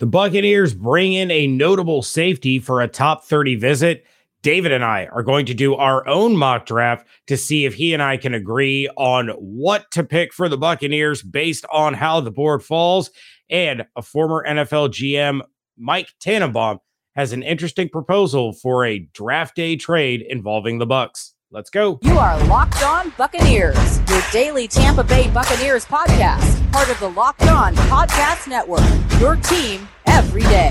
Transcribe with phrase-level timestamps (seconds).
[0.00, 4.06] The Buccaneers bring in a notable safety for a top 30 visit.
[4.40, 7.92] David and I are going to do our own mock draft to see if he
[7.92, 12.30] and I can agree on what to pick for the Buccaneers based on how the
[12.30, 13.10] board falls.
[13.50, 15.42] And a former NFL GM,
[15.76, 16.78] Mike Tannenbaum,
[17.14, 21.32] has an interesting proposal for a draft day trade involving the Bucs.
[21.50, 21.98] Let's go.
[22.00, 27.42] You are Locked On Buccaneers, your daily Tampa Bay Buccaneers podcast, part of the Locked
[27.42, 28.80] On Podcast Network.
[29.18, 30.70] Your team every day.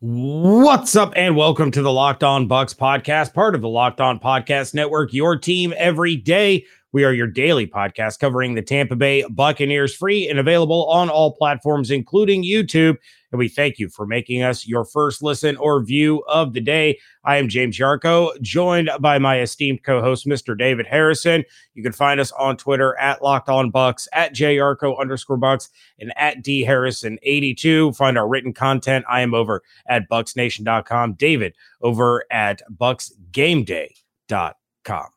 [0.00, 4.20] What's up, and welcome to the Locked On Bucs podcast, part of the Locked On
[4.20, 6.66] Podcast Network, your team every day.
[6.92, 11.32] We are your daily podcast covering the Tampa Bay Buccaneers free and available on all
[11.32, 12.96] platforms, including YouTube.
[13.32, 16.98] And we thank you for making us your first listen or view of the day.
[17.24, 20.56] I am James Yarcho, joined by my esteemed co-host, Mr.
[20.56, 21.44] David Harrison.
[21.74, 26.12] You can find us on Twitter at Locked On Bucs, at JYarcho underscore Bucs, and
[26.16, 27.92] at D Harrison 82.
[27.94, 29.04] Find our written content.
[29.08, 31.14] I am over at BucsNation.com.
[31.14, 35.15] David over at BucsGameDay.com.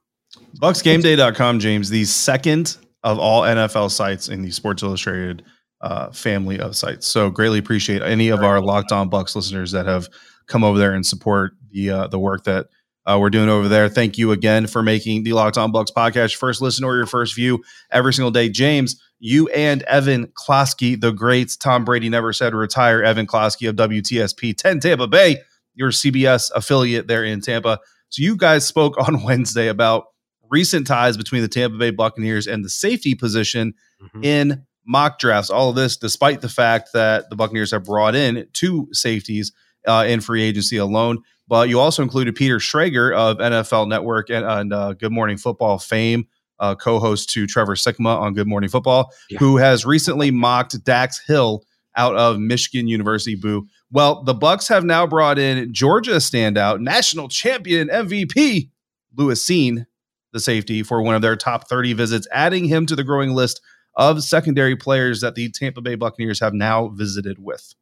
[0.61, 5.44] BucsGameDay.com, James, the second of all NFL sites in the Sports Illustrated
[5.81, 7.08] uh, family of sites.
[7.08, 10.09] So greatly appreciate any of our Locked On Bucs listeners that have
[10.47, 12.67] come over there and support the uh, the work that
[13.05, 13.88] uh, we're doing over there.
[13.88, 17.35] Thank you again for making the Locked On Bucs podcast first listen or your first
[17.35, 18.50] view every single day.
[18.50, 21.55] James, you and Evan Klosky, the greats.
[21.55, 23.02] Tom Brady never said retire.
[23.02, 25.38] Evan Klosky of WTSP 10 Tampa Bay,
[25.73, 27.80] your CBS affiliate there in Tampa.
[28.09, 30.07] So you guys spoke on Wednesday about
[30.50, 34.23] recent ties between the Tampa Bay Buccaneers and the safety position mm-hmm.
[34.23, 35.50] in mock drafts.
[35.50, 39.52] All of this, despite the fact that the Buccaneers have brought in two safeties
[39.88, 41.19] uh, in free agency alone.
[41.47, 45.79] But you also included Peter Schrager of NFL Network and, and uh, Good Morning Football
[45.79, 46.28] fame,
[46.59, 49.40] uh, co-host to Trevor Sikkema on Good Morning Football, yeah.
[49.40, 51.63] who has recently mocked Dax Hill
[51.95, 53.35] out of Michigan University.
[53.35, 53.68] Boo.
[53.91, 58.69] Well, the Bucs have now brought in Georgia standout, national champion MVP
[59.16, 59.85] Lewis Cine
[60.31, 63.62] the safety for one of their top 30 visits, adding him to the growing list
[63.95, 67.73] of secondary players that the Tampa Bay Buccaneers have now visited with.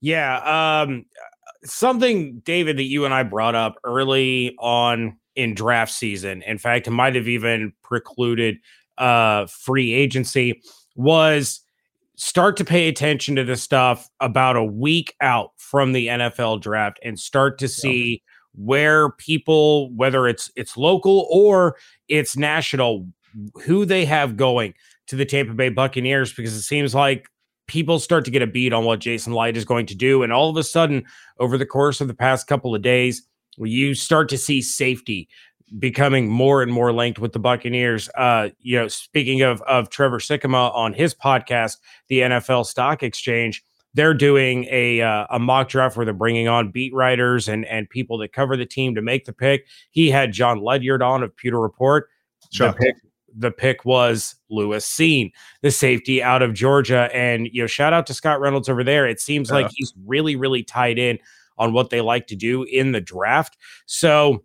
[0.00, 1.06] Yeah, um,
[1.64, 6.42] something David that you and I brought up early on in draft season.
[6.42, 8.58] In fact, it might have even precluded
[8.98, 10.62] uh, free agency.
[10.94, 11.60] Was
[12.16, 16.98] start to pay attention to this stuff about a week out from the NFL draft
[17.02, 18.22] and start to see
[18.56, 21.76] where people whether it's it's local or
[22.08, 23.06] it's national
[23.62, 24.74] who they have going
[25.06, 27.28] to the Tampa Bay Buccaneers because it seems like
[27.66, 30.32] people start to get a beat on what Jason Licht is going to do and
[30.32, 31.04] all of a sudden
[31.38, 33.26] over the course of the past couple of days
[33.58, 35.28] you start to see safety
[35.78, 38.08] becoming more and more linked with the Buccaneers.
[38.16, 41.78] Uh, you know, speaking of of Trevor Sikkema on his podcast,
[42.08, 43.64] the NFL Stock Exchange,
[43.96, 47.88] they're doing a uh, a mock draft where they're bringing on beat writers and and
[47.88, 49.66] people that cover the team to make the pick.
[49.90, 52.08] He had John Ledyard on of Pewter Report.
[52.52, 52.96] The pick,
[53.34, 57.08] the pick was Lewis Cine, the safety out of Georgia.
[57.12, 59.06] And you know, shout out to Scott Reynolds over there.
[59.08, 59.56] It seems yeah.
[59.56, 61.18] like he's really, really tied in
[61.58, 63.56] on what they like to do in the draft.
[63.86, 64.44] So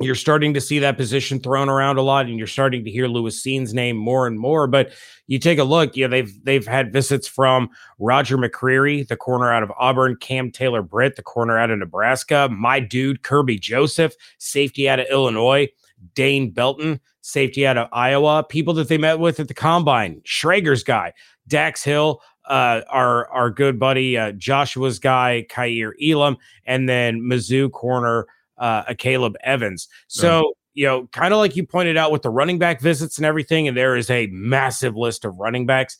[0.00, 3.08] you're starting to see that position thrown around a lot, and you're starting to hear
[3.08, 4.66] Lewis Cine's name more and more.
[4.66, 4.92] But
[5.26, 9.52] you take a look, you know, they've they've had visits from Roger McCreary, the corner
[9.52, 14.14] out of Auburn, Cam Taylor Britt, the corner out of Nebraska, my dude Kerby Joseph,
[14.38, 15.68] safety out of Illinois,
[16.14, 20.84] Dane Belton, safety out of Iowa, people that they met with at the combine, Schrager's
[20.84, 21.12] guy,
[21.48, 26.36] Dax Hill, uh, our our good buddy uh, Joshua's guy, Kaiir Elam,
[26.66, 28.26] and then Mizzou corner
[28.58, 29.88] uh, Akayleb Evans.
[30.08, 33.26] So, you know, kind of like you pointed out with the running back visits and
[33.26, 35.98] everything, and there is a massive list of running backs.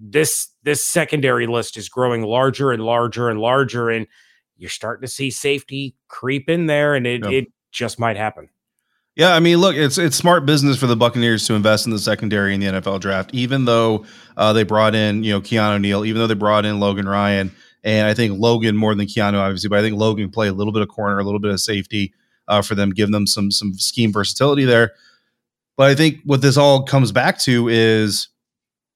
[0.00, 4.06] This this secondary list is growing larger and larger and larger, and
[4.56, 8.48] you're starting to see safety creep in there, and it, it just might happen.
[9.16, 11.98] Yeah, I mean, look, it's it's smart business for the Buccaneers to invest in the
[11.98, 16.04] secondary in the NFL draft, even though uh, they brought in, you know, Keanu Neal,
[16.04, 17.50] even though they brought in Logan Ryan.
[17.82, 20.72] And I think Logan more than Keanu, obviously, but I think Logan play a little
[20.72, 22.12] bit of corner, a little bit of safety
[22.48, 24.92] uh, for them, give them some some scheme versatility there.
[25.76, 28.28] But I think what this all comes back to is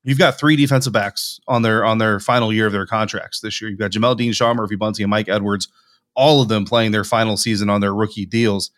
[0.02, 3.60] you've got three defensive backs on their on their final year of their contracts this
[3.60, 3.70] year.
[3.70, 5.68] You've got Jamel Dean, Sean Murphy Bunting, and Mike Edwards,
[6.14, 8.70] all of them playing their final season on their rookie deals.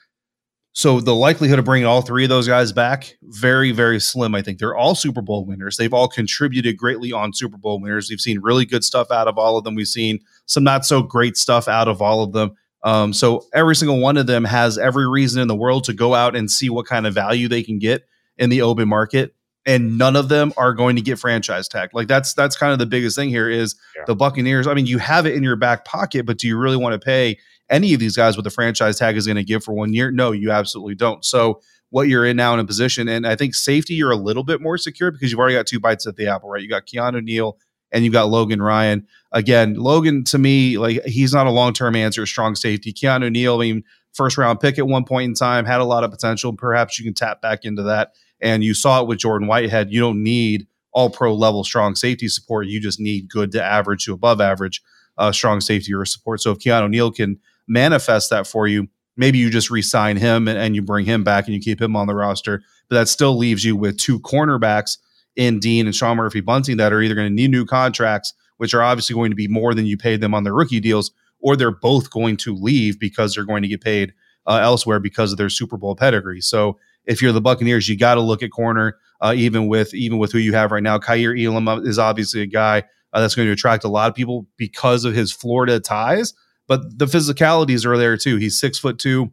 [0.77, 4.35] So the likelihood of bringing all three of those guys back, very, very slim.
[4.35, 5.79] I think they're all Super Bowl winners.
[5.79, 8.11] They've all contributed greatly on Super Bowl winners.
[8.11, 9.75] We've seen really good stuff out of all of them.
[9.75, 12.55] We've seen some not so great stuff out of all of them.
[12.83, 16.15] Um, so every single one of them has every reason in the world to go
[16.15, 18.07] out and see what kind of value they can get
[18.37, 19.35] in the open market.
[19.65, 21.89] And none of them are going to get franchise tag.
[21.95, 24.03] Like that's that's kind of the biggest thing here is yeah.
[24.07, 24.67] the Buccaneers.
[24.67, 27.05] I mean, you have it in your back pocket, but do you really want to
[27.05, 27.39] pay
[27.69, 30.11] any of these guys what the franchise tag is going to give for one year?
[30.11, 31.25] No, you absolutely don't.
[31.25, 31.61] So
[31.91, 34.61] what you're in now in a position, and I think safety you're a little bit
[34.61, 36.63] more secure because you've already got two bites at the apple, right?
[36.63, 37.59] You got Keanu Neal
[37.93, 39.07] and you've got Logan Ryan.
[39.33, 42.93] Again, Logan to me, like he's not a long term answer, strong safety.
[42.93, 46.05] Keanu Neal, I mean, first round pick at one point in time, had a lot
[46.05, 46.53] of potential.
[46.53, 48.13] Perhaps you can tap back into that.
[48.41, 49.91] And you saw it with Jordan Whitehead.
[49.91, 52.67] You don't need all pro level strong safety support.
[52.67, 54.83] You just need good to average to above average
[55.19, 56.41] uh, strong safety or support.
[56.41, 60.59] So if Keanu Neal can manifest that for you, maybe you just re-sign him and,
[60.59, 62.63] and, you bring him back and you keep him on the roster.
[62.89, 64.99] But that still leaves you with two cornerbacks
[65.35, 68.75] in Dean and Sean Murphy Bunting that are either going to need new contracts, which
[68.75, 71.11] are obviously going to be more than you paid them on their rookie deals,
[71.41, 74.13] or they're both going to leave because they're going to get paid
[74.47, 76.41] uh, elsewhere because of their Super Bowl pedigree.
[76.41, 80.19] So if you're the Buccaneers, you got to look at corner, uh, even with even
[80.19, 80.99] with who you have right now.
[80.99, 84.47] Kaiir Elam is obviously a guy uh, that's going to attract a lot of people
[84.57, 86.35] because of his Florida ties,
[86.69, 88.37] but the physicalities are there too.
[88.37, 89.33] He's six foot two.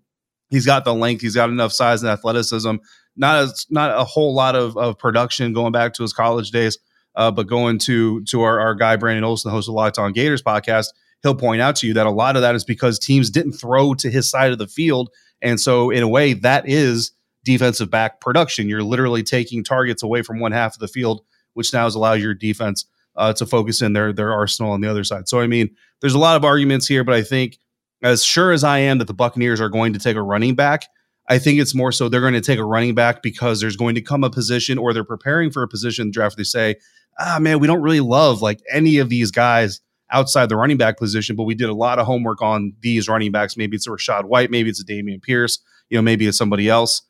[0.49, 1.21] He's got the length.
[1.21, 2.75] He's got enough size and athleticism
[3.15, 6.77] not a not a whole lot of, of production going back to his college days,
[7.15, 10.13] uh, but going to to our, our guy Brandon Olson, the host of Locked On
[10.13, 10.87] Gators podcast,
[11.21, 13.93] he'll point out to you that a lot of that is because teams didn't throw
[13.95, 15.09] to his side of the field,
[15.41, 17.11] and so in a way that is
[17.43, 18.69] defensive back production.
[18.69, 21.21] You're literally taking targets away from one half of the field,
[21.53, 24.89] which now has allowed your defense uh, to focus in their their arsenal on the
[24.89, 25.27] other side.
[25.27, 25.69] So I mean,
[26.01, 27.57] there's a lot of arguments here, but I think
[28.01, 30.85] as sure as I am that the Buccaneers are going to take a running back
[31.29, 33.95] I think it's more so they're going to take a running back because there's going
[33.95, 36.37] to come a position or they're preparing for a position draft.
[36.37, 36.75] They say,
[37.19, 39.79] ah, man, we don't really love like any of these guys
[40.11, 43.31] outside the running back position, but we did a lot of homework on these running
[43.31, 43.55] backs.
[43.55, 46.67] Maybe it's a Rachaad White, maybe it's a Dameon Pierce, you know, maybe it's somebody
[46.67, 47.01] else.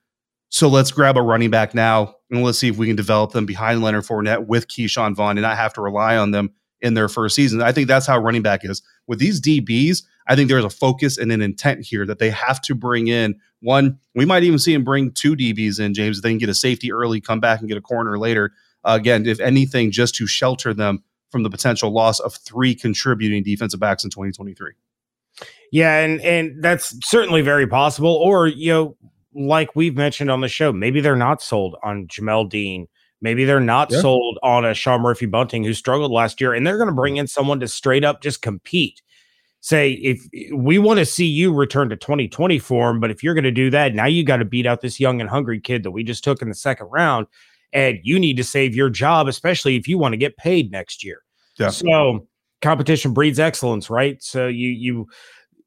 [0.53, 3.47] So let's grab a running back now and let's see if we can develop them
[3.47, 7.09] behind Leonard Fournette with Ke'Shawn Vaughn and not have to rely on them in their
[7.09, 7.59] first season.
[7.63, 8.83] I think that's how running back is.
[9.07, 12.61] With these DBs, I think there's a focus and an intent here that they have
[12.61, 13.97] to bring in one.
[14.13, 16.17] We might even see him bring two DBs in, James.
[16.17, 18.51] If they can get a safety early, come back and get a corner later.
[18.83, 23.41] Uh, again, if anything, just to shelter them from the potential loss of three contributing
[23.41, 24.73] defensive backs in 2023.
[25.71, 28.13] Yeah, and and that's certainly very possible.
[28.13, 28.97] Or you know,
[29.35, 32.87] like we've mentioned on the show, maybe they're not sold on Jamel Dean.
[33.21, 34.01] Maybe they're not yeah.
[34.01, 37.13] sold on a Sean Murphy Bunting who struggled last year, and they're going to bring
[37.13, 37.21] mm-hmm.
[37.21, 39.01] in someone to straight up just compete
[39.63, 43.45] say if we want to see you return to 2020 form, but if you're going
[43.45, 45.91] to do that, now you got to beat out this young and hungry kid that
[45.91, 47.27] we just took in the second round,
[47.71, 51.01] and you need to save your job, especially if you want to get paid next
[51.01, 51.23] year.
[51.57, 51.69] Yeah.
[51.69, 52.27] So
[52.61, 54.21] competition breeds excellence, right?
[54.21, 55.07] So you you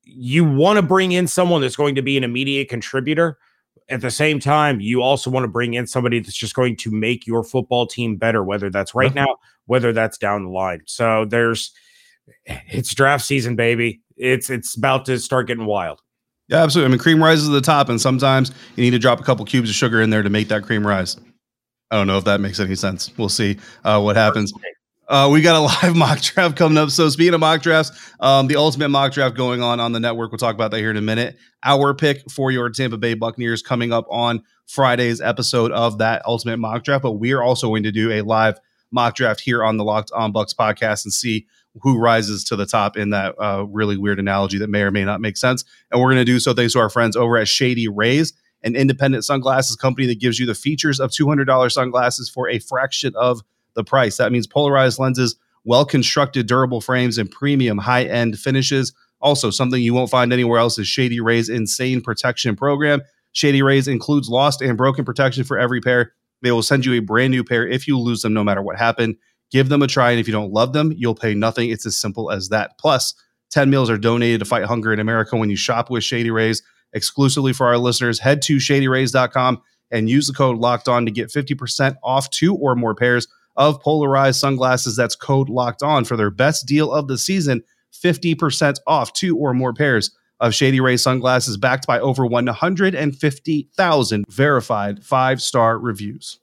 [0.02, 3.38] you want to bring in someone that's going to be an immediate contributor.
[3.88, 6.90] At the same time, you also want to bring in somebody that's just going to
[6.90, 9.36] make your football team better, whether that's right now,
[9.66, 10.80] whether that's down the line.
[10.86, 11.72] So there's
[12.44, 14.00] it's draft season, baby.
[14.16, 16.00] It's it's about to start getting wild.
[16.48, 16.90] Yeah, absolutely.
[16.90, 19.44] I mean, cream rises to the top, and sometimes you need to drop a couple
[19.44, 21.16] cubes of sugar in there to make that cream rise.
[21.90, 23.16] I don't know if that makes any sense.
[23.16, 24.52] We'll see uh, what happens.
[25.08, 26.90] Uh, we got a live mock draft coming up.
[26.90, 30.32] So speaking of mock drafts, um, the ultimate mock draft going on on the network.
[30.32, 31.36] We'll talk about that here in a minute.
[31.62, 36.58] Our pick for your Tampa Bay Buccaneers coming up on Friday's episode of that ultimate
[36.58, 37.02] mock draft.
[37.02, 38.58] But we are also going to do a live
[38.90, 41.46] mock draft here on the Locked On Bucs podcast and see
[41.82, 45.04] who rises to the top in that uh, really weird analogy that may or may
[45.04, 45.64] not make sense.
[45.90, 48.74] And we're going to do so thanks to our friends over at Shady Rays, an
[48.74, 53.42] independent sunglasses company that gives you the features of $200 sunglasses for a fraction of
[53.76, 54.16] the price.
[54.16, 58.92] That means polarized lenses, well constructed, durable frames, and premium high end finishes.
[59.20, 63.02] Also, something you won't find anywhere else is Shady Rays' insane protection program.
[63.32, 66.12] Shady Rays includes lost and broken protection for every pair.
[66.42, 68.76] They will send you a brand new pair if you lose them, no matter what
[68.76, 69.16] happened.
[69.50, 70.10] Give them a try.
[70.10, 71.70] And if you don't love them, you'll pay nothing.
[71.70, 72.78] It's as simple as that.
[72.78, 73.14] Plus,
[73.50, 76.62] 10 meals are donated to fight hunger in America when you shop with Shady Rays
[76.92, 78.18] exclusively for our listeners.
[78.18, 82.74] Head to shadyrays.com and use the code locked on to get 50% off two or
[82.74, 84.96] more pairs of polarized sunglasses.
[84.96, 89.54] That's code locked on for their best deal of the season 50% off two or
[89.54, 90.10] more pairs
[90.40, 96.38] of Shady Ray sunglasses backed by over 150,000 verified five star reviews.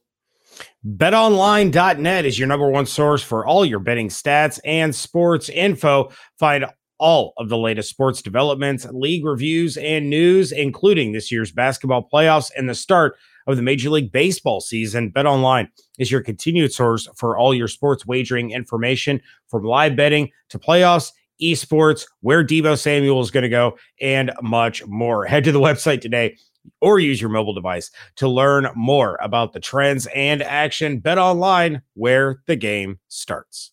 [0.86, 6.12] BetOnline.net is your number one source for all your betting stats and sports info.
[6.38, 6.66] Find
[7.00, 12.52] all of the latest sports developments, league reviews, and news, including this year's basketball playoffs
[12.56, 13.16] and the start
[13.48, 15.10] of the Major League Baseball season.
[15.10, 15.70] Bet Online
[16.00, 21.12] is your continued source for all your sports wagering information from live betting to playoffs
[21.42, 25.26] esports, where Deebo Samuel is going to go, and much more.
[25.26, 26.38] Head to the website today
[26.82, 31.00] or use your mobile device to learn more about the trends and action.
[31.00, 33.72] Bet online where the game starts.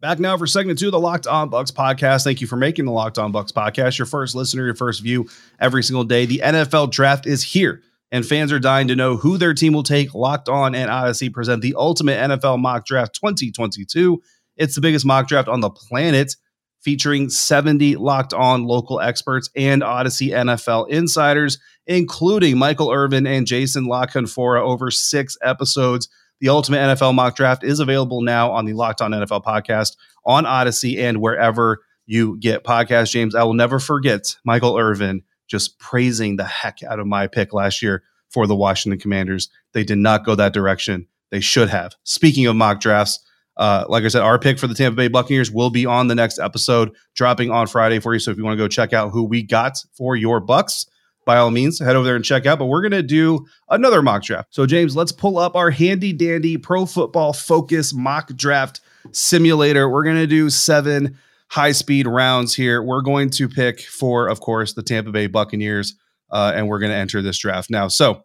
[0.00, 2.22] Back now for segment two of the Locked On Bucs podcast.
[2.22, 5.28] Thank you for making the Locked On Bucs podcast your first listener, your first view
[5.58, 6.24] every single day.
[6.24, 9.82] The NFL draft is here, and fans are dying to know who their team will
[9.82, 10.14] take.
[10.14, 14.22] Locked On and Audacy present the ultimate NFL mock draft 2022.
[14.56, 16.36] It's the biggest mock draft on the planet,
[16.80, 23.86] featuring 70 locked on local experts and Audacy NFL insiders, including Michael Irvin and Jason
[23.86, 26.08] La Canfora over six episodes.
[26.40, 30.44] The Ultimate NFL Mock Draft is available now on the Locked On NFL podcast on
[30.44, 33.10] Audacy and wherever you get podcasts.
[33.10, 37.52] James, I will never forget Michael Irvin just praising the heck out of my pick
[37.52, 39.48] last year for the Washington Commanders.
[39.72, 41.06] They did not go that direction.
[41.30, 41.94] They should have.
[42.04, 43.18] Speaking of mock drafts,
[43.56, 46.14] uh, like I said, our pick for the Tampa Bay Buccaneers will be on the
[46.14, 48.20] next episode, dropping on Friday for you.
[48.20, 50.86] So if you want to go check out who we got for your Bucs,
[51.28, 52.58] by all means, head over there and check out.
[52.58, 54.48] But we're going to do another mock draft.
[54.54, 58.80] So, James, let's pull up our handy dandy pro football focus mock draft
[59.12, 59.90] simulator.
[59.90, 61.18] We're going to do seven
[61.50, 62.82] high speed rounds here.
[62.82, 65.96] We're going to pick for, of course, the Tampa Bay Buccaneers,
[66.30, 67.88] uh, and we're going to enter this draft now.
[67.88, 68.24] So,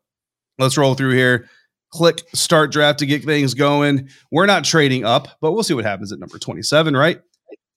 [0.58, 1.50] let's roll through here.
[1.92, 4.08] Click start draft to get things going.
[4.32, 7.20] We're not trading up, but we'll see what happens at number 27, right?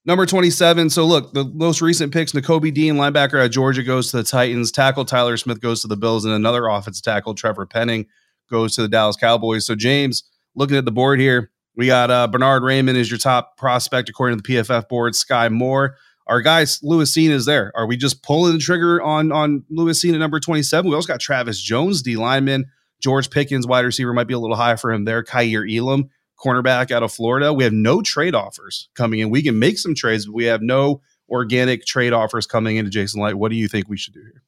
[0.06, 0.90] Number 27.
[0.90, 4.70] So look, the most recent picks, Nakobe Dean, linebacker at Georgia, goes to the Titans.
[4.70, 8.06] Tackle Tyler Smith goes to the Bills, and another offensive tackle, Trevor Penning,
[8.48, 9.66] goes to the Dallas Cowboys.
[9.66, 10.22] So James,
[10.54, 14.38] looking at the board here, we got uh, Bernhard Raimann is your top prospect according
[14.38, 15.16] to the PFF board.
[15.16, 15.96] Sky Moore.
[16.28, 17.72] Our guy Lewis Cine is there.
[17.74, 20.88] Are we just pulling the trigger on on Lewis Cine at number 27?
[20.88, 22.66] We also got Travis Jones, D lineman.
[23.00, 25.22] George Pickens, wide receiver, might be a little high for him there.
[25.22, 26.08] Kaiir Elam,
[26.42, 27.52] cornerback out of Florida.
[27.52, 29.30] We have no trade offers coming in.
[29.30, 33.20] We can make some trades, but we have no organic trade offers coming into Jason
[33.20, 33.36] Licht.
[33.36, 34.42] What do you think we should do here?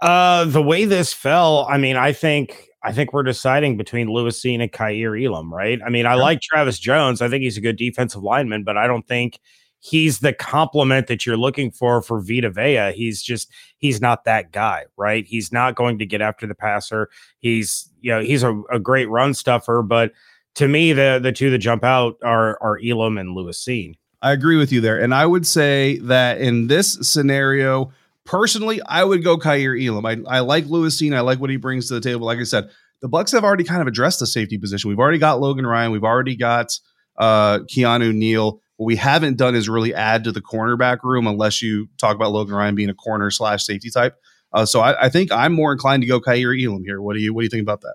[0.00, 4.40] Uh, the way this fell, I mean, I think I think we're deciding between Lewis
[4.40, 5.80] Cine and Kaiir Elam, right?
[5.84, 7.20] I mean, I like Travis Jones.
[7.20, 9.40] I think he's a good defensive lineman, but I don't think
[9.80, 12.92] he's the complement that you're looking for for Vita Vea.
[12.92, 15.26] He's just he's not that guy, right?
[15.26, 17.08] He's not going to get after the passer.
[17.38, 20.12] He's you know he's a, a great run stuffer, but
[20.56, 23.94] to me, the the two that jump out are are Elam and Lewis Cine.
[24.20, 27.92] I agree with you there, and I would say that in this scenario,
[28.24, 30.04] personally, I would go Kaiir Elam.
[30.04, 31.14] I, I like Lewis Cine.
[31.14, 32.26] I like what he brings to the table.
[32.26, 34.88] Like I said, the Bucs have already kind of addressed the safety position.
[34.88, 35.92] We've already got Logan Ryan.
[35.92, 36.78] We've already got
[37.16, 38.60] uh, Keanu Neal.
[38.76, 42.32] What we haven't done is really add to the cornerback room, unless you talk about
[42.32, 44.16] Logan Ryan being a corner slash safety type.
[44.52, 47.02] Uh, so I, I, think I'm more inclined to go Kaiir Elam here.
[47.02, 47.94] What do you What do you think about that?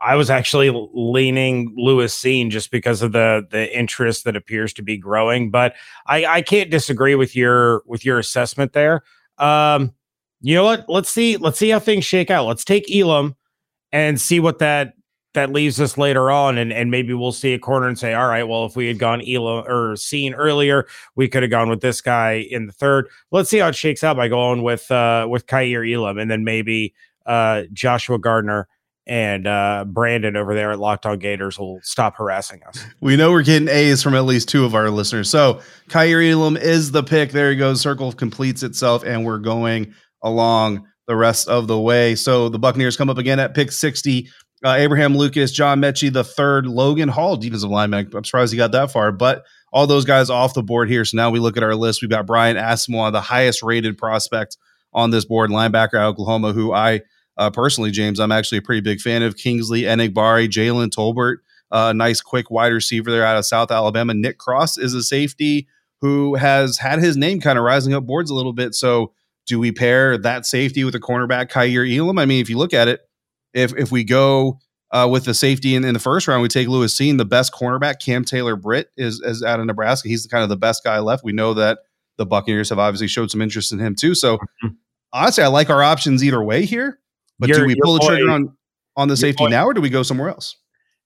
[0.00, 4.82] I was actually leaning Lewis Cine just because of the the interest that appears to
[4.82, 5.50] be growing.
[5.50, 5.74] But
[6.06, 9.02] I, I can't disagree with your with your assessment there.
[9.38, 9.94] Um,
[10.40, 10.86] you know what?
[10.88, 12.46] Let's see let's see how things shake out.
[12.46, 13.36] Let's take Elam
[13.92, 14.94] and see what that
[15.36, 18.26] that leaves us later on, and and maybe we'll see a corner and say, all
[18.26, 21.82] right, well, if we had gone Elam or Cine earlier, we could have gone with
[21.82, 23.08] this guy in the third.
[23.30, 26.42] Let's see how it shakes out by going with uh with Kaiir Elam, and then
[26.42, 26.94] maybe
[27.26, 28.66] uh Joshua Gardner
[29.06, 32.84] and uh, Brandon over there at Locked On Gators will stop harassing us.
[33.00, 35.30] We know we're getting A's from at least two of our listeners.
[35.30, 37.30] So Kaiir Elam is the pick.
[37.30, 37.80] There he goes.
[37.80, 42.16] Circle completes itself, and we're going along the rest of the way.
[42.16, 44.28] So the Buccaneers come up again at pick 60.
[44.64, 48.10] Uh, Abraham Lucas, John Metchie, the third, Logan Hall, defensive lineman.
[48.12, 51.04] I'm surprised he got that far, but all those guys off the board here.
[51.04, 52.02] So now we look at our list.
[52.02, 54.56] We've got Brian Asamoah, the highest rated prospect
[54.92, 57.02] on this board, linebacker Oklahoma, who I–
[57.36, 61.38] uh, personally, James, I'm actually a pretty big fan of Kingsley Enagbare, Jalen Tolbert,
[61.70, 64.14] a uh, nice quick wide receiver there out of South Alabama.
[64.14, 65.66] Nick Cross is a safety
[66.00, 68.74] who has had his name kind of rising up boards a little bit.
[68.74, 69.12] So,
[69.46, 72.18] do we pair that safety with a cornerback, Kaiir Elam?
[72.18, 73.00] I mean, if you look at it,
[73.54, 74.58] if if we go
[74.92, 77.52] uh, with the safety in, in the first round, we take Lewis Cine, the best
[77.52, 78.00] cornerback.
[78.00, 80.08] Cam Taylor Britt is, is out of Nebraska.
[80.08, 81.24] He's kind of the best guy left.
[81.24, 81.78] We know that
[82.16, 84.14] the Buccaneers have obviously showed some interest in him too.
[84.14, 84.38] So
[85.12, 86.98] honestly, I like our options either way here.
[87.38, 88.56] But your, do we pull the trigger on
[88.96, 90.56] on the safety boy, now, or do we go somewhere else?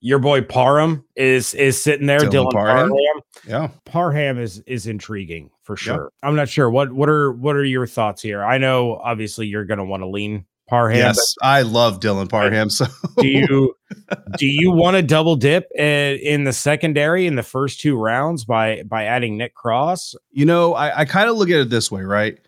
[0.01, 2.21] Your boy Parham is is sitting there.
[2.21, 2.91] Dylan, Dylan Parham.
[2.91, 3.23] Parham.
[3.47, 6.11] Yeah, Parham is is intriguing for sure.
[6.23, 8.43] I'm not sure what what are what are your thoughts here.
[8.43, 10.97] I know obviously you're going to want to lean Parham.
[10.97, 12.71] Yes, I love Dylan Parham.
[12.71, 12.87] So
[13.19, 13.75] do you
[14.39, 18.45] do you want to double dip in, in, the secondary in the first two rounds
[18.45, 20.15] by by adding Nick Cross?
[20.31, 22.39] You know, I, I kind of look at it this way, right?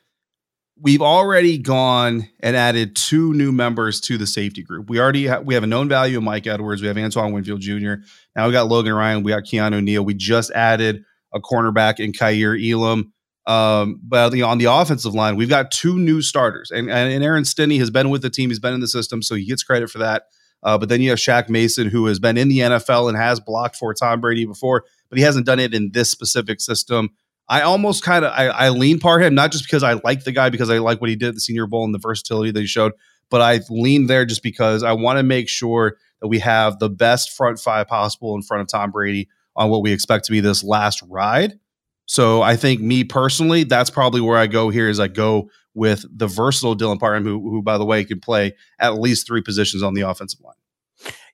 [0.80, 4.88] We've already gone and added two new members to the safety group.
[4.90, 6.82] We already ha- we have a known value of Mike Edwards.
[6.82, 7.94] We have Antoine Winfield Jr.
[8.34, 9.22] Now we got Logan Ryan.
[9.22, 10.04] We got Keanu Neal.
[10.04, 13.12] We just added a cornerback in Kaiir Elam.
[13.46, 17.78] Um, but on the offensive line, we've got two new starters, and, and Aaron Stinnie
[17.78, 18.50] has been with the team.
[18.50, 20.24] He's been in the system, so he gets credit for that.
[20.62, 23.40] Uh, but then you have Shaq Mason, who has been in the NFL and has
[23.40, 27.10] blocked for Tom Brady before, but he hasn't done it in this specific system.
[27.48, 30.50] I almost kind of I, I lean Parham, not just because I like the guy,
[30.50, 32.66] because I like what he did at the Senior Bowl and the versatility that he
[32.66, 32.92] showed,
[33.30, 36.88] but I lean there just because I want to make sure that we have the
[36.88, 40.40] best front five possible in front of Tom Brady on what we expect to be
[40.40, 41.58] this last ride.
[42.06, 46.04] So I think me personally, that's probably where I go here is I go with
[46.14, 49.82] the versatile Dylan Parham, who, who by the way can play at least three positions
[49.82, 50.54] on the offensive line.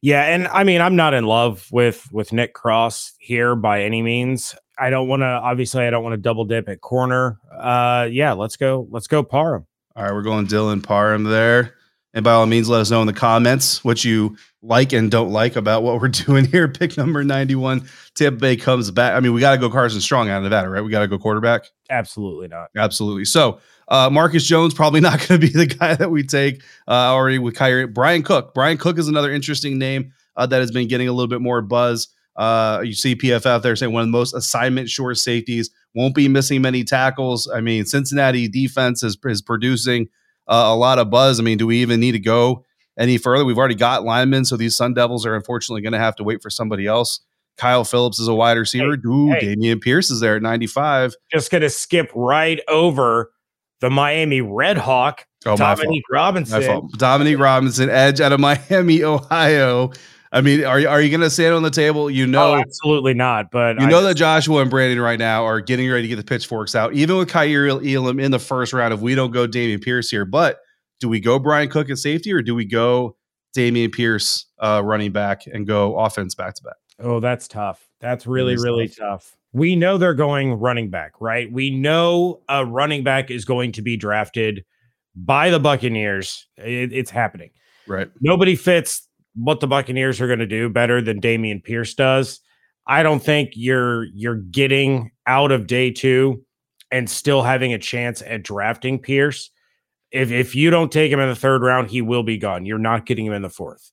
[0.01, 4.03] Yeah, and I mean I'm not in love with with Nick Cross here by any
[4.03, 4.55] means.
[4.81, 7.39] I don't want to obviously I don't want to double dip at corner.
[7.53, 9.67] Uh yeah, let's go let's go Parham.
[9.97, 11.75] All right, we're going Dylan Parham there.
[12.15, 15.31] And by all means, let us know in the comments what you like and don't
[15.31, 16.67] like about what we're doing here.
[16.67, 17.89] Pick number 91.
[18.15, 19.15] Tampa Bay comes back.
[19.15, 20.83] I mean, we got to go Carson Strong out of Nevada, right?
[20.83, 21.67] We got to go quarterback.
[21.91, 22.71] Absolutely not.
[22.77, 23.25] Absolutely.
[23.25, 26.93] So, uh, Marcus Jones probably not going to be the guy that we take uh,
[26.93, 27.93] already with Kaiir.
[27.93, 28.55] Bryan Cook.
[28.55, 31.61] Bryan Cook is another interesting name uh, that has been getting a little bit more
[31.61, 32.09] buzz.
[32.39, 36.15] Uh, you see PFF out there saying one of the most assignment short safeties won't
[36.15, 37.51] be missing many tackles.
[37.53, 40.07] I mean, Cincinnati defense is, is producing
[40.47, 41.41] uh, a lot of buzz.
[41.41, 42.65] I mean, do we even need to go
[42.97, 43.45] any further?
[43.45, 46.41] We've already got linemen, so these Sun Devils are unfortunately going to have to wait
[46.41, 47.21] for somebody else.
[47.57, 48.95] Kyle Phillips is a wide receiver.
[48.95, 49.57] Hey, Ooh, hey.
[49.57, 51.17] Dameon Pierce is there at 95.
[51.33, 53.33] Just going to skip right over
[53.81, 56.89] the Miami Red Hawk, oh, Dominique Robinson.
[56.97, 59.91] Dominique Robinson, edge out of Miami, Ohio.
[60.31, 62.11] I mean, are you are you going to stand on the table?
[62.11, 63.51] You know, oh, absolutely not.
[63.51, 66.17] But you I know that Joshua and Brandon right now are getting ready to get
[66.17, 68.93] the pitchforks out, even with Kaiir Elam in the first round.
[68.93, 70.59] If we don't go Dameon Pierce here, but
[71.01, 73.17] do we go Bryan Cook at safety or do we go
[73.57, 76.77] Dameon Pierce uh, running back and go offense back to back?
[76.99, 77.89] Oh, that's tough.
[78.01, 78.99] That's really really tough.
[78.99, 79.37] tough.
[79.55, 81.51] We know they're going running back, right?
[81.51, 84.65] We know a running back is going to be drafted
[85.17, 86.47] by the Buccaneers.
[86.59, 87.51] It, it's happening.
[87.87, 88.11] Right.
[88.21, 89.08] Nobody fits
[89.39, 92.41] what the Buccaneers are going to do better than Dameon Pierce does.
[92.87, 96.45] I don't think you're you're getting out of day two
[96.91, 99.51] and still having a chance at drafting Pierce.
[100.11, 102.67] If if you don't take him in the third round, he will be gone.
[102.67, 103.91] You're not getting him in the fourth.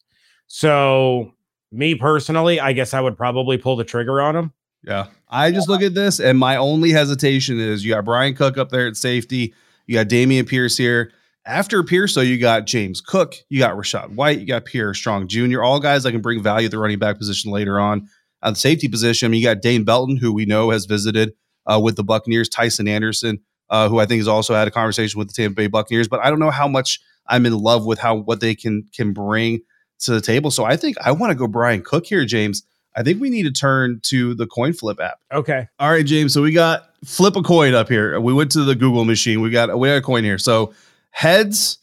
[0.48, 1.32] So
[1.72, 4.54] me personally, I guess I would probably pull the trigger on him.
[4.84, 5.08] Yeah.
[5.30, 8.70] I just look at this and my only hesitation is you got Bryan Cook up
[8.70, 9.54] there at safety.
[9.88, 11.12] You got Dameon Pierce here.
[11.48, 15.28] After Pierce, though, you got James Cook, you got Rachaad White, you got Pierre Strong
[15.28, 18.08] Jr., all guys that can bring value at the running back position later on.
[18.42, 21.34] At the safety position, I mean, you got Dane Belton, who we know has visited
[21.68, 25.20] uh, with the Buccaneers, Tycen Anderson, uh, who I think has also had a conversation
[25.20, 26.08] with the Tampa Bay Buccaneers.
[26.08, 29.14] But I don't know how much I'm in love with how what they can can
[29.14, 29.62] bring
[30.00, 30.52] to the table.
[30.52, 32.64] So I think I want to go Bryan Cook here, James.
[32.96, 35.20] I think we need to turn to the coin flip app.
[35.32, 35.68] Okay.
[35.80, 36.34] All right, James.
[36.34, 38.20] So we got flip a coin up here.
[38.20, 39.42] We went to the Google machine.
[39.42, 40.38] We got we got a coin here.
[40.38, 40.74] So
[41.16, 41.78] Heads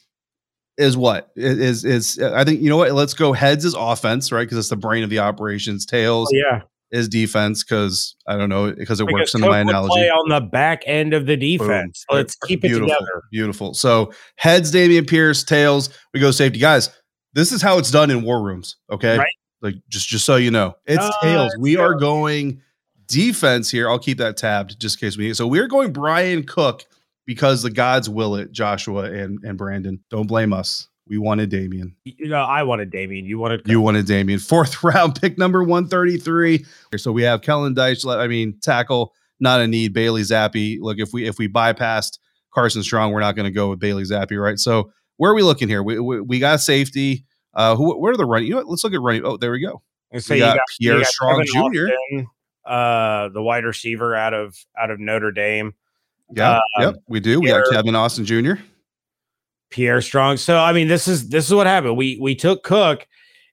[0.77, 2.93] is what is is I think you know what?
[2.93, 4.43] Let's go heads is offense, right?
[4.43, 5.87] Because it's the brain of the operations.
[5.87, 9.61] Tails, oh, yeah, is defense because I don't know because it because works in my
[9.61, 9.95] analogy.
[9.95, 12.05] Play on the back end of the defense.
[12.09, 12.19] Boom.
[12.19, 13.23] Let's keep beautiful, it together.
[13.31, 13.73] Beautiful.
[13.73, 15.43] So heads, Dameon Pierce.
[15.45, 16.91] Tails, we go safety, guys.
[17.33, 18.77] This is how it's done in war rooms.
[18.91, 19.33] Okay, right?
[19.63, 21.57] like just just so you know, it's uh, tails.
[21.59, 22.61] We are going
[23.07, 23.89] defense here.
[23.89, 25.33] I'll keep that tabbed just in case we.
[25.33, 26.85] So we're going Bryan Cook
[27.27, 30.01] because the gods will it, Joshua and, and Brandon.
[30.11, 30.89] Don't blame us.
[31.09, 31.95] We wanted Dameon.
[32.05, 33.25] You know, I wanted Dameon.
[33.25, 34.41] You wanted you wanted Dameon.
[34.41, 36.65] Fourth round pick number 133.
[36.97, 38.09] So we have Kellen Diesch.
[38.17, 39.93] I mean, tackle, not a need.
[39.93, 40.79] Bailey Zappe.
[40.81, 42.19] Look, if we if we bypassed
[42.55, 44.59] Carson Strong, we're not going to go with Bailey Zappe, right?
[44.59, 45.83] So where are we looking here?
[45.83, 47.27] We we, we got safety.
[47.55, 48.47] Uh who where are the running?
[48.47, 48.69] You know what?
[48.69, 49.25] Let's look at running.
[49.25, 49.83] Oh, there we go.
[50.19, 51.59] So we got, got, Pierre got Strong Jr.
[51.59, 52.27] Austin,
[52.65, 55.75] uh the wide receiver out of out of Notre Dame.
[56.35, 57.41] Yeah, um, yep, we do.
[57.41, 58.55] Pierre, we got Kevin Austin Jr.
[59.71, 60.37] Pierre Strong.
[60.37, 61.97] So I mean, this is this is what happened.
[61.97, 63.07] We we took Cook,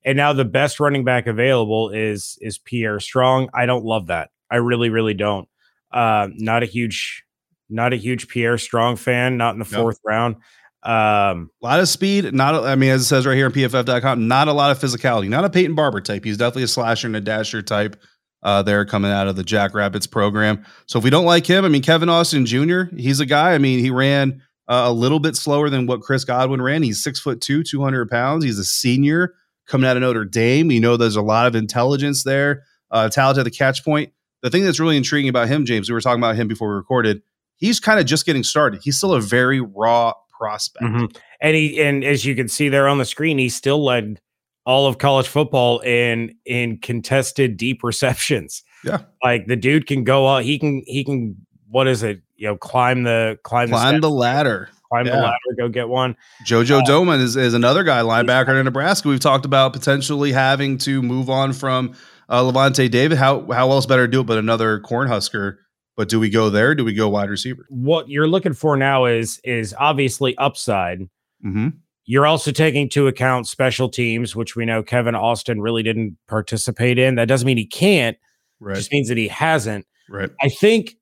[0.06, 3.50] and now the best running back available is is Pierre Strong.
[3.54, 4.30] I don't love that.
[4.52, 5.48] I really really don't.
[5.92, 7.24] Uh, not a huge
[7.70, 9.38] not a huge Pierre Strong fan.
[9.38, 10.36] Not in the fourth round.
[10.82, 12.34] Um, a lot of speed.
[12.34, 15.30] Not I mean, as it says right here on PFF.com, not a lot of physicality.
[15.30, 16.24] Not a Peyton Barber type.
[16.24, 18.02] He's definitely a slasher and a dasher type
[18.44, 20.66] uh, there coming out of the Jackrabbits program.
[20.86, 23.54] So if we don't like him, I mean, Kevin Austin Jr., he's a guy.
[23.54, 26.84] I mean, he ran uh, a little bit slower than what Chris Godwin ran.
[26.84, 28.44] He's six foot two, 200 pounds.
[28.44, 29.34] He's a senior
[29.68, 30.72] coming out of Notre Dame.
[30.72, 34.14] You know, there's a lot of intelligence there, uh, talent at the catch point.
[34.42, 36.76] The thing that's really intriguing about him, James, we were talking about him before we
[36.76, 37.22] recorded.
[37.58, 38.82] He's kind of just getting started.
[38.84, 40.86] He's still a very raw prospect.
[40.86, 41.18] Mm-hmm.
[41.42, 44.22] And he, and as you can see there on the screen, he still led
[44.70, 48.64] all of college football in in contested deep receptions.
[48.86, 49.00] Yeah.
[49.24, 51.36] Like the dude can go up, he can he can
[51.70, 52.22] what is it?
[52.36, 54.70] You know, climb the climb, Climb the, the ladder.
[54.90, 56.16] climb the ladder, go get one.
[56.46, 59.10] JoJo Domann is, is another guy, linebacker in Nebraska.
[59.10, 61.96] We've talked about potentially having to move on from
[62.30, 63.18] uh, Lavonte David.
[63.18, 65.58] How how else better to do it but another Cornhusker?
[65.98, 66.76] But do we go there?
[66.76, 67.66] Do we go wide receiver?
[67.70, 71.02] What you're looking for now is is obviously upside.
[71.46, 71.70] Mm-hmm.
[72.12, 76.98] You're also taking into account special teams, which we know Kevin Austin really didn't participate
[76.98, 77.14] in.
[77.14, 78.18] That doesn't mean he can't,
[78.60, 78.76] Right.
[78.76, 79.86] just means that he hasn't.
[80.10, 80.32] right.
[80.42, 80.96] I think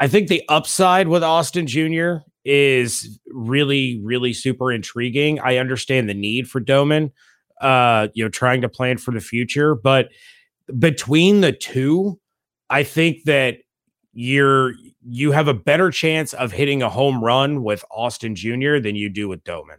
[0.00, 2.16] I think the upside with Austin Jr.
[2.44, 5.40] is really, really super intriguing.
[5.40, 7.10] I understand the need for Domann,
[7.62, 10.10] uh, you know, trying to plan for the future, but
[10.78, 12.20] between the two,
[12.68, 13.60] I think that
[14.12, 14.74] you're
[15.08, 18.78] you have a better chance of hitting a home run with Austin Jr.
[18.80, 19.78] than you do with Domann.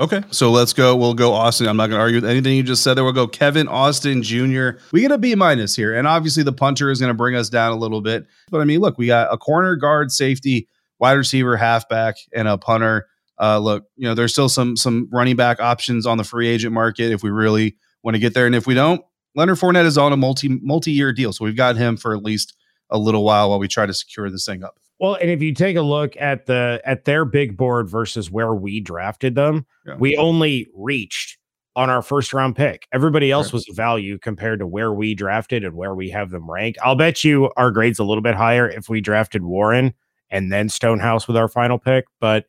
[0.00, 0.96] Okay, so let's go.
[0.96, 1.68] We'll go Austin.
[1.68, 2.94] I'm not going to argue with anything you just said.
[2.94, 4.70] There, we'll go Kevin Austin Jr.
[4.92, 7.50] We get a B minus here, and obviously the punter is going to bring us
[7.50, 8.26] down a little bit.
[8.50, 12.56] But I mean, look, we got a corner, guard, safety, wide receiver, halfback, and a
[12.56, 13.08] punter.
[13.38, 16.72] Uh, look, you know, there's still some some running back options on the free agent
[16.72, 19.02] market if we really want to get there, and if we don't,
[19.34, 22.22] Leonard Fournette is on a multi multi year deal, so we've got him for at
[22.22, 22.56] least
[22.88, 24.79] a little while while we try to secure this thing up.
[25.00, 28.54] Well, and if you take a look at the at their big board versus where
[28.54, 29.96] we drafted them, Yeah.
[29.98, 31.38] we only reached
[31.76, 32.86] on our first round pick.
[32.92, 33.54] Everybody else Right.
[33.54, 36.78] was value compared to where we drafted and where we have them ranked.
[36.84, 39.94] I'll bet you our grades a little bit higher if we drafted Warren
[40.30, 42.04] and then Stonehouse with our final pick.
[42.20, 42.44] But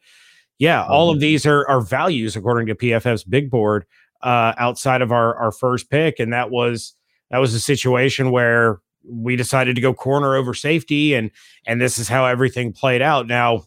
[0.60, 3.86] yeah, all of these are are values according to PFF's big board
[4.24, 6.96] uh, outside of our our first pick, and that was
[7.30, 11.32] that was a situation where we decided to go corner over safety and
[11.66, 13.28] and this is how everything played out.
[13.28, 13.66] Now,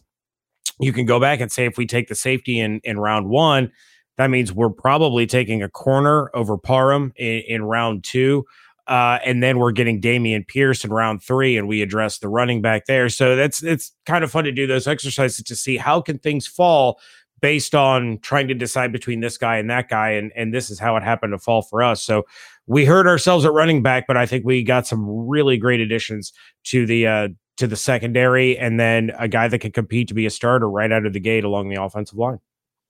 [0.79, 3.71] you can go back and say if we take the safety in in round one,
[4.17, 8.45] that means we're probably taking a corner over Parham in, in round two.
[8.87, 12.61] Uh, and then we're getting Dameon Pierce in round three, and we address the running
[12.61, 13.09] back there.
[13.09, 16.45] So that's it's kind of fun to do those exercises to see how can things
[16.45, 16.99] fall
[17.41, 20.77] based on trying to decide between this guy and that guy, and and this is
[20.77, 22.03] how it happened to fall for us.
[22.03, 22.25] So
[22.67, 26.33] we hurt ourselves at running back, but I think we got some really great additions
[26.65, 30.25] to the uh, to the secondary, and then a guy that can compete to be
[30.25, 32.39] a starter right out of the gate along the offensive line.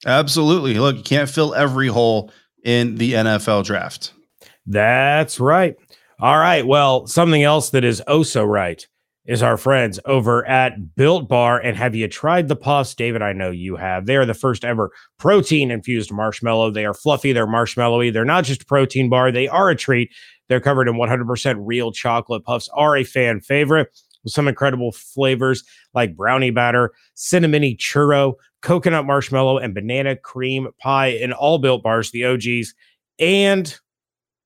[0.05, 0.75] Absolutely.
[0.75, 2.31] Look, you can't fill every hole
[2.63, 4.13] in the NFL draft.
[4.65, 5.75] That's right.
[6.19, 6.65] All right.
[6.65, 8.85] Well, something else that is oh so right
[9.25, 11.59] is our friends over at Built Bar.
[11.59, 12.93] And have you tried the puffs?
[12.93, 14.05] David, I know you have.
[14.05, 16.71] They are the first ever protein infused marshmallow.
[16.71, 18.13] They are fluffy, they're marshmallowy.
[18.13, 20.11] They're not just a protein bar, they are a treat.
[20.47, 22.43] They're covered in 100% real chocolate.
[22.43, 23.89] Puffs are a fan favorite
[24.23, 31.07] with some incredible flavors like brownie batter, cinnamony churro, coconut marshmallow, and banana cream pie
[31.07, 32.75] in all Built Bars, the OGs,
[33.17, 33.79] and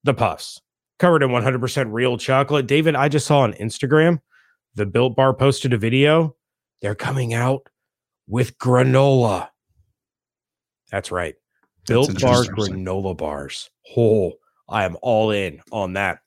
[0.03, 0.61] the puffs
[0.99, 2.67] covered in 100% real chocolate.
[2.67, 4.19] David, I just saw on Instagram
[4.75, 6.35] the Built Bar posted a video.
[6.81, 7.67] They're coming out
[8.27, 9.49] with granola.
[10.91, 11.35] That's right.
[11.85, 13.69] That's Built Bar granola bars.
[13.97, 14.33] Oh,
[14.67, 16.19] I am all in on that.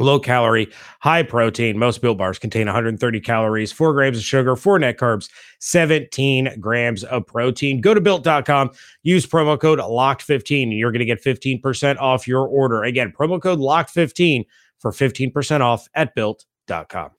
[0.00, 0.68] Low calorie,
[1.00, 1.76] high protein.
[1.76, 5.28] Most Built Bars contain 130 calories, four grams of sugar, four net carbs,
[5.58, 7.80] 17 grams of protein.
[7.80, 8.70] Go to built.com,
[9.02, 12.84] use promo code LOCKED15, and you're going to get 15% off your order.
[12.84, 14.46] Again, promo code LOCKED15
[14.78, 17.10] for 15% off at built.com.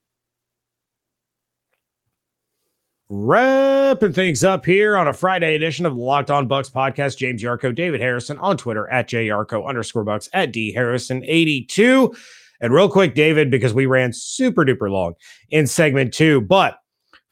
[3.12, 7.18] Wrapping things up here on a Friday edition of the Locked On Bucs podcast.
[7.18, 12.14] James Yarcho, David Harrison on Twitter at JYarcho underscore Bucs at D Harrison 82.
[12.62, 15.16] And real quick, David, because we ran super duper long
[15.50, 16.78] in segment two, but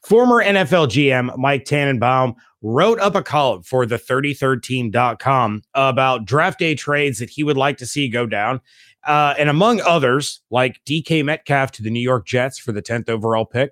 [0.02, 6.74] former NFL GM Mike Tannenbaum wrote up a column for the 33rdteam.com about draft day
[6.74, 8.60] trades that he would like to see go down.
[9.06, 13.08] Uh, and among others, like DK Metcalf to the New York Jets for the 10th
[13.08, 13.70] overall pick.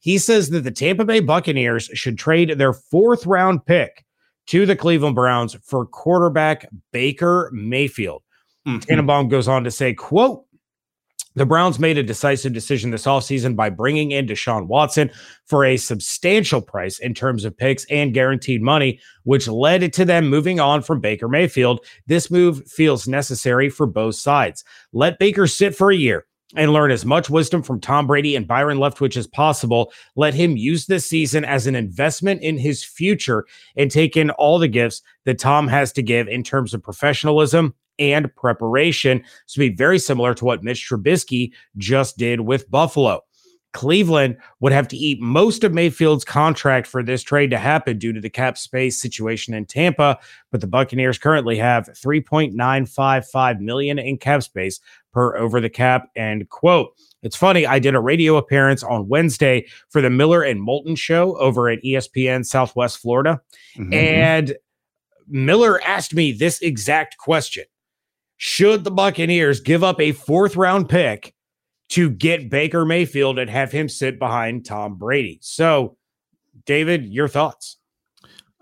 [0.00, 4.04] He says that the Tampa Bay Buccaneers should trade their fourth round pick
[4.46, 8.22] to the Cleveland Browns for quarterback Baker Mayfield.
[8.66, 8.80] Mhm.
[8.84, 10.44] Tannenbaum goes on to say, quote,
[11.36, 15.12] the Browns made a decisive decision this offseason by bringing in Deshaun Watson
[15.46, 20.28] for a substantial price in terms of picks and guaranteed money, which led to them
[20.28, 21.84] moving on from Baker Mayfield.
[22.08, 24.64] This move feels necessary for both sides.
[24.92, 28.46] Let Baker sit for a year and learn as much wisdom from Tom Brady and
[28.46, 29.92] Byron Leftwich as possible.
[30.16, 34.58] Let him use this season as an investment in his future and take in all
[34.58, 39.22] the gifts that Tom has to give in terms of professionalism and preparation.
[39.46, 43.22] So be very similar to what Mitch Trubisky just did with Buffalo.
[43.72, 48.12] Cleveland would have to eat most of Mayfield's contract for this trade to happen due
[48.12, 50.18] to the cap space situation in Tampa,
[50.50, 54.80] but the Buccaneers currently have 3.955 million in cap space
[55.12, 56.08] per over the cap.
[56.16, 60.62] And quote, it's funny, I did a radio appearance on Wednesday for the Miller and
[60.62, 63.40] Moulton show over at ESPN Southwest Florida.
[63.76, 63.92] Mm-hmm.
[63.92, 64.56] And
[65.28, 67.64] Miller asked me this exact question
[68.38, 71.34] Should the Buccaneers give up a fourth round pick
[71.90, 75.38] to get Baker Mayfield and have him sit behind Tom Brady?
[75.42, 75.96] So,
[76.64, 77.76] David, your thoughts?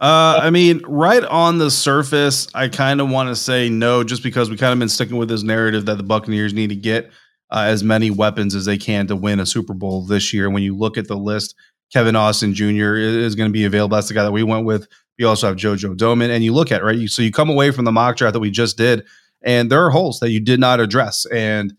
[0.01, 4.23] Uh, I mean, right on the surface, I kind of want to say no, just
[4.23, 7.11] because we kind of been sticking with this narrative that the Buccaneers need to get
[7.51, 10.51] uh, as many weapons as they can to win a Super Bowl this year.
[10.51, 11.57] When you look at the list,
[11.93, 12.95] Kevin Austin Jr.
[12.95, 13.97] is going to be available.
[13.97, 14.87] That's the guy that we went with.
[15.17, 16.97] You also have JoJo Domann, and you look at right.
[16.97, 19.05] You, so you come away from the mock draft that we just did,
[19.43, 21.75] and there are holes that you did not address, and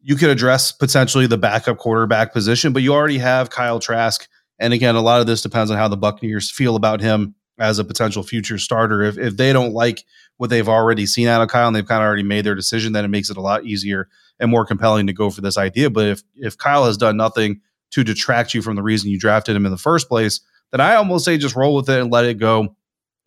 [0.00, 4.26] you could address potentially the backup quarterback position, but you already have Kyle Trask.
[4.58, 7.78] And again, a lot of this depends on how the Buccaneers feel about him as
[7.78, 9.02] a potential future starter.
[9.02, 10.04] If if they don't like
[10.36, 12.92] what they've already seen out of Kyle and they've kind of already made their decision,
[12.92, 14.08] then it makes it a lot easier
[14.40, 15.88] and more compelling to go for this idea.
[15.88, 17.60] But if if Kyle has done nothing
[17.92, 20.40] to detract you from the reason you drafted him in the first place,
[20.72, 22.74] then I almost say just roll with it and let it go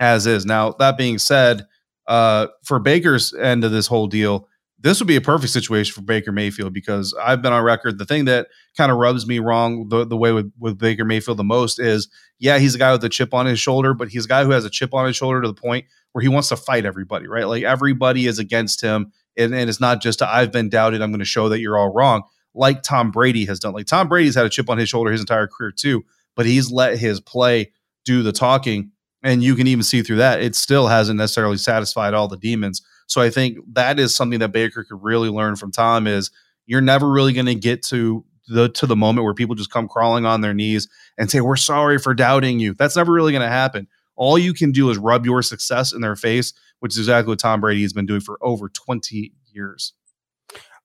[0.02, 0.46] as is.
[0.46, 1.66] Now, that being said,
[2.08, 6.02] uh, for Baker's end of this whole deal, this would be a perfect situation for
[6.02, 7.98] Baker Mayfield because I've been on record.
[7.98, 11.38] The thing that kind of rubs me wrong the, the way with, with Baker Mayfield
[11.38, 12.10] the most is,
[12.40, 14.52] yeah, he's a guy with a chip on his shoulder, but he's a guy who
[14.52, 17.28] has a chip on his shoulder to the point where he wants to fight everybody,
[17.28, 17.48] right?
[17.48, 19.12] Like everybody is against him.
[19.38, 21.02] And, and it's not just, I've been doubted.
[21.02, 23.74] I'm going to show that you're all wrong, like Tom Brady has done.
[23.74, 26.04] Like Tom Brady's had a chip on his shoulder his entire career too,
[26.36, 27.72] but he's let his play
[28.04, 28.92] do the talking.
[29.24, 32.82] And you can even see through that, it still hasn't necessarily satisfied all the demons.
[33.08, 36.32] So I think that is something that Baker could really learn from Tom is
[36.66, 39.88] you're never really going to get to the to the moment where people just come
[39.88, 40.88] crawling on their knees
[41.18, 42.74] and say we're sorry for doubting you.
[42.74, 43.88] That's never really going to happen.
[44.16, 47.40] All you can do is rub your success in their face, which is exactly what
[47.40, 49.94] Tom Brady has been doing for over 20 years.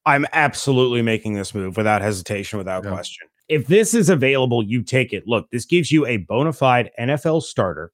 [0.07, 2.91] I'm absolutely making this move without hesitation, without yeah.
[2.91, 3.29] question.
[3.49, 5.25] If this is available, you take it.
[5.27, 7.93] Look, this gives you a bona fide NFL starter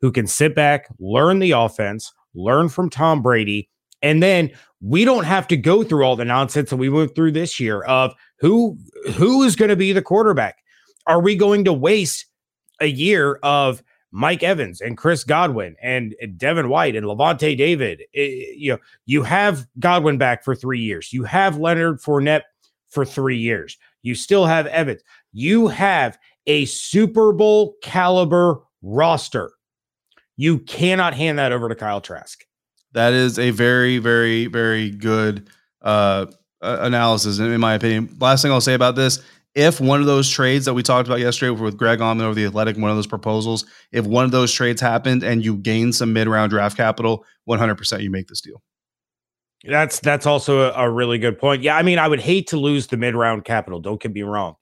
[0.00, 3.68] who can sit back, learn the offense, learn from Tom Brady,
[4.02, 7.32] and then we don't have to go through all the nonsense that we went through
[7.32, 8.78] this year of who
[9.14, 10.58] who is going to be the quarterback.
[11.06, 12.26] Are we going to waste
[12.80, 18.02] a year of Mike Evans and Chris Godwin and, Devin White and Lavonte David?
[18.12, 21.12] It, you know, you have Godwin back for three years.
[21.12, 22.42] You have Leonard Fournette
[22.88, 23.76] for three years.
[24.02, 25.02] You still have Evans.
[25.32, 29.52] You have a Super Bowl caliber roster
[30.36, 32.44] you cannot hand that over to Kyle Trask.
[32.92, 35.48] That is a very, very, very good
[35.82, 36.26] uh,
[36.60, 38.16] analysis, in my opinion.
[38.20, 39.20] Last thing I'll say about this
[39.54, 42.44] if one of those trades that we talked about yesterday with Greg Auman over the
[42.44, 46.12] Athletic, one of those proposals, if one of those trades happened and you gain some
[46.12, 48.62] mid round draft capital, 100% you make this deal.
[49.66, 51.62] That's that's also a, a, really good point.
[51.62, 53.80] Yeah, I mean, I would hate to lose the mid round capital.
[53.80, 54.56] Don't get me wrong,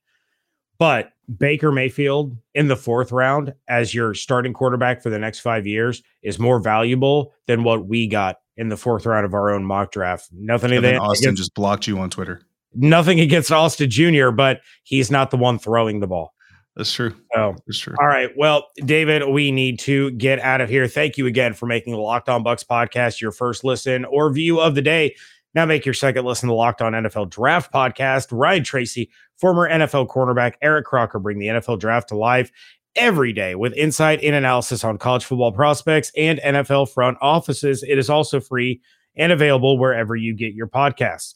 [0.79, 5.67] but Baker Mayfield in the fourth round as your starting quarterback for the next five
[5.67, 9.65] years is more valuable than what we got in the fourth round of our own
[9.65, 10.29] mock draft.
[10.33, 12.43] Nothing Kevin Austin just blocked you on Twitter.
[12.75, 16.35] Nothing against Austin Jr., but he's not the one throwing the ball.
[16.77, 17.15] That's true.
[17.37, 17.95] Oh, that's true.
[18.01, 18.31] All right.
[18.35, 20.89] Well, David, we need to get out of here.
[20.89, 24.59] Thank you again for making the Locked On Bucs podcast your first listen or view
[24.59, 25.15] of the day.
[25.55, 28.29] Now make your second listen to Locked On NFL Draft podcast.
[28.31, 32.51] Ryan Tracy, former NFL cornerback Eric Crocker bring the NFL Draft to life
[32.97, 37.83] every day with insight and analysis on college football prospects and NFL front offices.
[37.83, 38.81] It is also free
[39.17, 41.35] and available wherever you get your podcasts.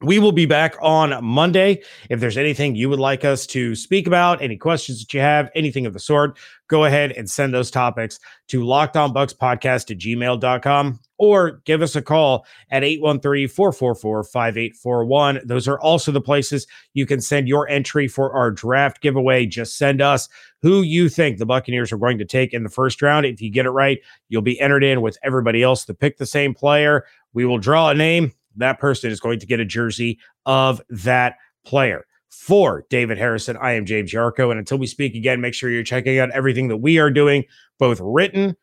[0.00, 1.82] We will be back on Monday.
[2.08, 5.50] If there's anything you would like us to speak about, any questions that you have,
[5.56, 11.60] anything of the sort, go ahead and send those topics to lockedonbucspodcast at gmail.com or
[11.64, 15.44] give us a call at 813-444-5841.
[15.44, 19.46] Those are also the places you can send your entry for our draft giveaway.
[19.46, 20.28] Just send us
[20.62, 23.26] who you think the Buccaneers are going to take in the first round.
[23.26, 26.26] If you get it right, you'll be entered in with everybody else to pick the
[26.26, 27.04] same player.
[27.32, 31.36] We will draw a name that person is going to get a jersey of that
[31.64, 32.04] player.
[32.30, 34.50] For David Harrison, I am James Yarcho.
[34.50, 37.44] And until we speak again, make sure you're checking out everything that we are doing,
[37.78, 38.56] both written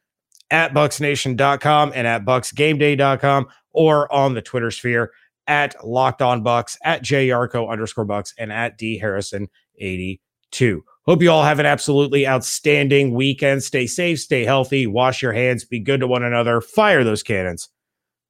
[0.52, 5.12] at bucsnation.com and at bucsgameday.com or on the Twitter sphere
[5.48, 10.84] at locked on bucs, at jyarcho underscore bucs, and at d harrison 82.
[11.06, 13.64] Hope you all have an absolutely outstanding weekend.
[13.64, 17.70] Stay safe, stay healthy, wash your hands, be good to one another, fire those cannons.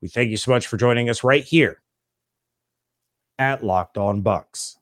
[0.05, 1.81] We thank you so much for joining us right here
[3.39, 4.75] at Locked On Bucs.